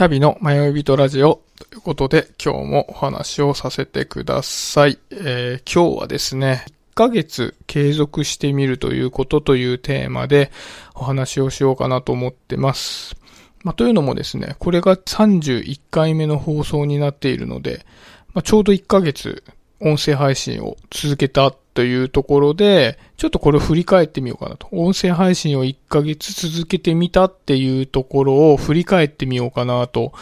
[0.00, 4.98] シャビの迷い人ラジオということで今日もお話をさせてください。
[5.10, 10.52] えー、今日はですね、1ヶ月継続してみるということというテーマで
[10.94, 13.14] お話をしようかなと思ってます。
[13.62, 17.84] まあ、というのもですね、これが31回目の放送になっているので、
[18.32, 19.44] まあ、ちょうど1ヶ月
[19.80, 24.68] 音声配信を続けたというところで、ちょっとこれを振り返ってみようかなと。
[24.70, 30.12] 音声配信を1ヶ月続けてみたっていうところを振り返ってみようかなと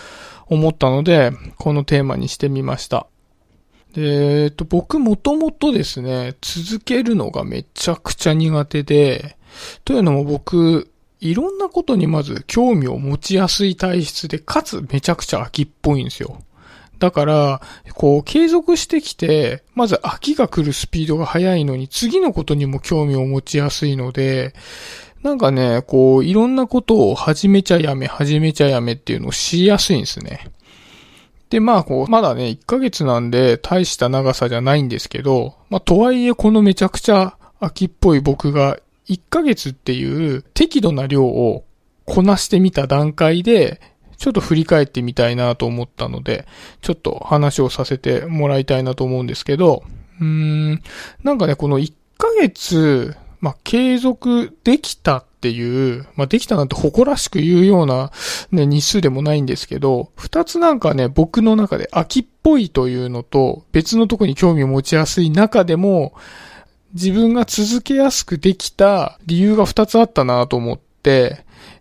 [0.46, 3.08] 思ったので、このテーマにしてみました。
[3.92, 9.36] で、えっと、僕もともとですね、続けるのがめちゃくちゃ苦手で、
[9.84, 16.40] というのも僕、いろんなことにまず興味を持ちやすい体質で、かつめちゃくちゃ秋っぽいんですよ。
[16.98, 17.62] だから、
[17.94, 24.54] こう、継続してきて、まず秋が来るスピードが速いのに、次のことにも興味を持ちやすいので、
[25.22, 30.50] なんかね、こう、いろんなことを始めちゃやめ、始めちゃやめっていうのをしやすいんですね。
[31.50, 41.64] で、まあ、こう、まだね、1ヶ月なんで、大した長さじゃないんですけど、まあ、とはいえ、このめちゃくちゃ秋っぽい僕が、1ヶ月っていう適度な量を
[42.04, 43.80] こなしてみた段階で、
[44.18, 46.46] ちょっと振り返ってみたいなと思ったので、
[46.82, 49.84] ちょっと話をさせてもらいたいなと思うんですけど、
[50.20, 50.82] うーん、
[51.22, 58.10] なんかね、この1ヶ月、まあ、継続できたっていう、まあ、できたなんて誇らしく言うような
[58.50, 66.14] ね、日数でもないんですけど、二つなんかね、僕の中で秋っぽいというのと、別のとこに興味を持ちやすい中でも、
[66.94, 70.87] 自分が続けやすくできた理由が二つあったなと思って、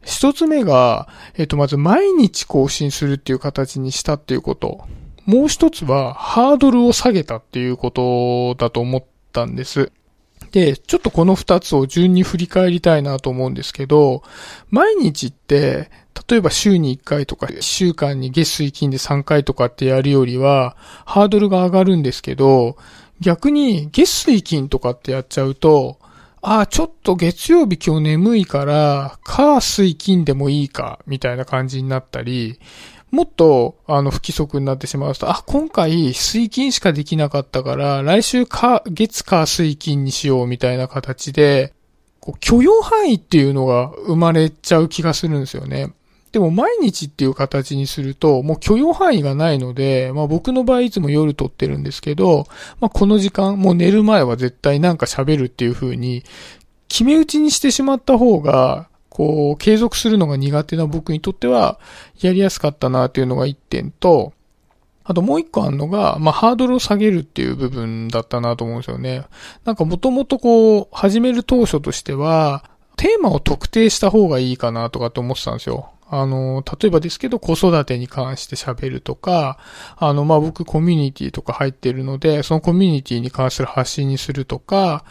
[0.03, 4.85] 一つ目が、えっ、と、まず毎日更新するっていう形にしたっていうこと。
[5.25, 9.91] もう一つは、ハードルを下げたっていうことだと思ったんです。
[10.51, 14.23] で、ちょっとこの二つを順に振り返りたいなと思うんですけど、
[14.69, 15.91] 毎日って、
[16.29, 22.77] 例えば週に1回とか、1週間に月水金で3回とかってやるよりは、ハードルが上がるんですけど、
[23.19, 25.97] 逆に月水金とかってやっちゃうと、
[26.41, 32.59] あ、ちょっと月曜日今日眠いから、火水金でもいいか、みたいな感じになったり、
[33.11, 41.73] もっと、あの、不規則になってしまうと、あ、今回、水金しかできなかったから、来週か、月か水金にしよう、みたいな形で、
[42.19, 45.93] こう許容範囲っていうのが生まれちゃう気がするんですよね。
[46.31, 52.47] でも毎日っていう形にすると、もう許容範囲がないので、まあ僕の場合いつも夜撮ってるんですけど、
[52.79, 56.23] まあこの時間、もう寝る前は絶対なんか喋るっていう風に、
[56.89, 61.79] 決め打ちにしてしまった方が、こう、継続するのが苦手な僕にとっては、
[62.19, 64.33] やりやすかったなっていうのが一点と、
[65.03, 69.25] あともう一個あるのが、まあ、ハードルを下げるっていう部分だったなと思うんですよね。
[69.63, 75.91] なんかもともとこう、始める当初としては、テーマを特定した方がいいかなとかって思ってたんですよ。
[76.09, 79.57] あの、例えばですけど、子育てに関して喋るとか、
[79.97, 85.03] あの、まあ、僕コミュニティとか入ってるので、そのコミュニティに関する発信にするとか、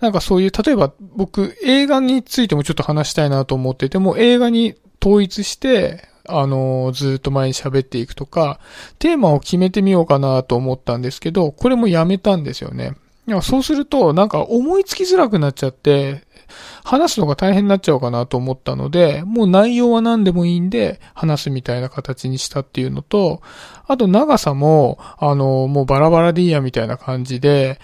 [0.00, 8.60] なんかそういう、例えば僕映画についてもちょっと話したいなと思ってても、映画に統一して、あの、ずっと前に喋っていくとか、
[8.98, 12.94] テーマを決めてみようかなと思ったんですけど、これもやめたんですよね。
[13.42, 16.24] そうすると、なんか思いつきづらくなっちゃって、
[16.84, 23.40] 話すのが大変になっちゃうかなと思ったので、もう内容は何でもいいんで、話すみたいな形にしたっていうのと、
[23.86, 27.80] あと長さも、あの、もうバラバラでいいやみたいな感じで、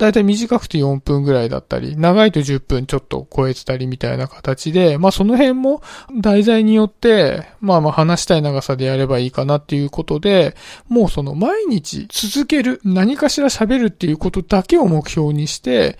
[0.00, 5.82] だいたい短くて4分ぐらいだったり、長いと10分ちょっと超えてたりみたいな形で、まあその辺も
[6.18, 10.56] 題材によって、まあまあ話したい長さでやればいいかなっていうことで、
[10.88, 15.98] もうその毎日続ける、何かしら喋るっていうことだけを目標にして、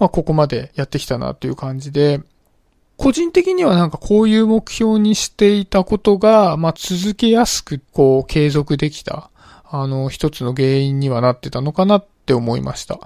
[0.00, 2.22] まあここまでやってきたなっていう感じで、
[2.96, 9.30] 個人的にはなんかこういう目標にしていたことが、まあ続けやすくこう継続できた、
[9.70, 12.98] あの一つの原因にはなってたのかなっって思いました。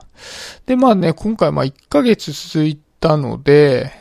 [0.66, 3.92] で、まあね、今回まあ1ヶ月続いたので、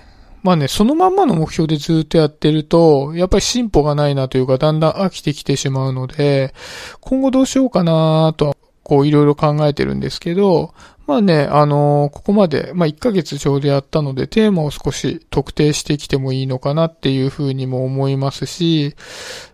[0.44, 6.53] まあね、そのまんまの目標でずっとやってると、やっぱり進歩がないなというか、だんだん飽きてきてしまうので、
[7.01, 10.74] 今後どうしようかなとこういろいろ考えてるんですけど、
[11.07, 18.94] まあね、あのー、ここまで、まあ1ヶ月ちょうどやったので、テーマを少し特定してきてもいいのかなっていうふうにも思いますし、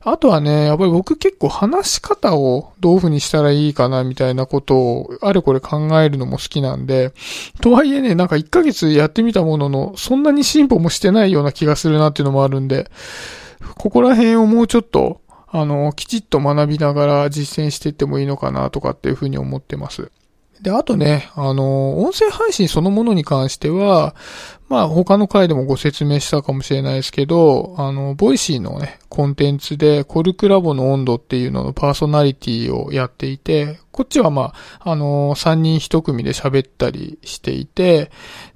[0.02, 7.14] あとはね、やっぱり僕結構話し方をどういうふうにしたらいいかなみたいなことを、あれこれ考えるのも好きなんで、
[7.62, 12.90] とはいえね、なんか1ヶ月やってみたものの、そんなに進歩もしてないような気がするなっていうのもあるんで、
[13.78, 20.10] ここら辺をもうちょっと、あの、きちっと学びながら実践していってもいいのかなとかっていうふうに思ってます。
[20.64, 24.16] で、あとね、あの、音声配信そのものに関しては、
[24.70, 38.10] まあ他の回でもご説明したかもしれないですけど、あの、 Voicy のね、コンテンツでコルクラボの温度っていうののパーソナリティをやっていて、こっちはまあ、あの、3人1組で喋ったりしていて、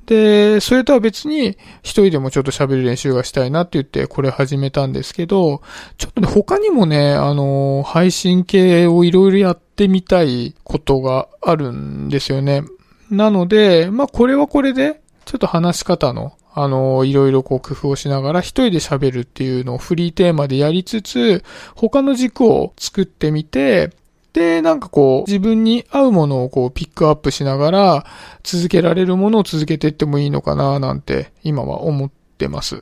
[0.06, 5.62] で、それとは別に一人でもちょっと喋る練習がしたいなって言ってこれ始めたんですけど、
[5.98, 12.64] ちょっとね、他にもね、あの、配信系をいろいろやっててみたいことがあるんですよね。
[13.10, 21.44] なので、まあこれはこれで、ちょっと話し方のあの、いろいろこう工夫をしながら一人で喋るっていうのをフリーテーマでやりつつ、
[21.76, 23.92] 他の軸を作ってみて、
[24.34, 28.06] で、なんかこう、自分に合うものをこう、ピックアップしながら、
[28.44, 32.82] 続けられるものを続けていってもいいのかな、なんて、今は思ってます。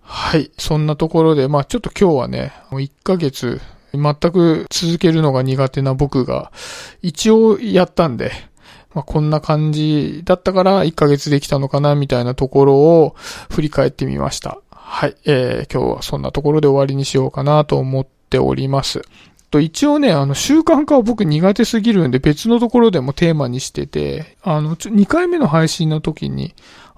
[0.00, 0.50] はい。
[0.56, 3.60] そんなところで、まあちょっと今日はね、もう1ヶ月、
[3.98, 6.52] 全く続けるのが苦手な僕が、
[7.02, 8.32] 一応やったんで、
[8.94, 13.14] まあこんな感じだったから1ヶ月できたのかな、みたいなところを
[13.50, 14.58] 振り返ってみました。
[14.70, 15.16] はい。
[15.24, 19.02] えー、今日はそんなところで終わりにしようかなと思っております。
[19.50, 26.54] と一応ね、あの、習慣化は僕苦手すぎるんで別のところでもテーマにしてて、あの、2回目の配信の時に、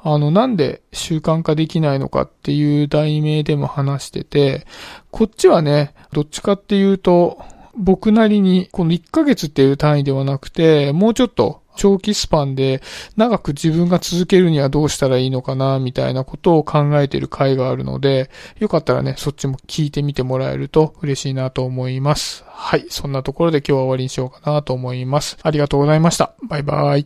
[0.08, 4.64] あの、なんで習慣化できないのかっていう題名でも話してて、
[5.10, 7.42] こっちはね、どっちかっていうと、
[7.76, 12.82] 僕なりに、この1ヶ月っていう単位ではなくて、もうちょっと長期スパンで
[13.16, 18.30] 長く自分が続けるにはどうしたらいいのかな、みたいなことを考えている回があるので、
[18.60, 22.44] よかったらね、そっちも聞いてみてもらえると嬉しいなと思います。
[22.46, 22.86] はい。
[22.90, 25.36] そんなところで今日は終わりにしようかなと思います。
[25.42, 26.36] ありがとうございました。
[26.48, 27.04] バイバイ。